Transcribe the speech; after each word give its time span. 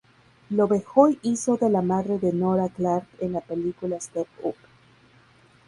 Lovejoy 0.49 1.19
hizo 1.21 1.57
de 1.57 1.69
la 1.69 1.83
madre 1.83 2.17
de 2.17 2.33
Nora 2.33 2.69
Clark 2.69 3.05
en 3.19 3.33
la 3.33 3.41
película 3.41 3.99
"Step 4.01 4.25
Up". 4.41 4.55